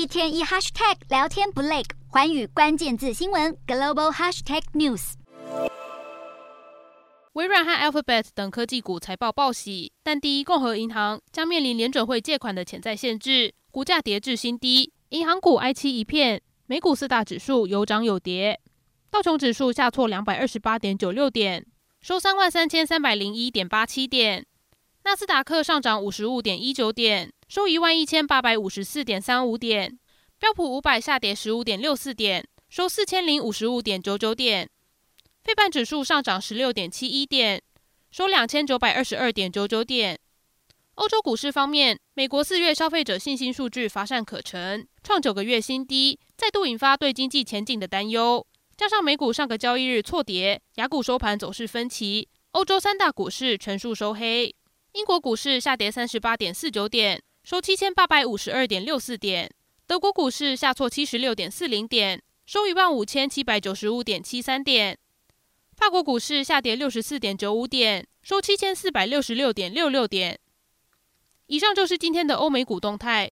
[0.00, 5.12] 一天一 hashtag 聊天不累，寰宇关键字新闻 global hashtag news。
[7.34, 16.40] 微软和 Alphabet 等科技股财报报喜，但第一共和银行将面临联准会借款的潜在限制，股价跌至新低，银行股哀凄一片。
[16.64, 18.58] 美股四大指数有涨有跌，
[19.10, 21.66] 道琼指数下挫两百二十八点九六点，
[22.00, 24.46] 收三万三千三百零一点八七点。
[25.02, 29.98] 纳斯达克上涨五十五点一九点，收一万一千八百五十四点三五点。
[30.38, 34.68] 标普五百下跌十五点六四点，收四千零五十五点九九点。
[35.42, 37.62] 费半指数上涨十六点七一点，
[38.10, 40.18] 收两千九百二十二点九九点。
[40.96, 48.46] 欧洲股市方面，美国四月消费者信心数据乏善可陈，创九个月新低，再度引发对经济前景的担忧。
[48.76, 54.54] 加上美股上个交易日错跌，亚股收盘走势分歧，欧洲三大股市全数收黑。
[54.92, 59.48] 英国股市下跌三十八点四九点，收七千八百五十二点六四点；
[59.86, 64.96] 德国股市下挫七十六点四零点，收一万五千七百九十五点七三点；
[65.76, 70.38] 法国股市下跌六十四点九五点，收七千四百六十六点六六点。
[71.46, 73.28] 以上就是今天的欧美股动态。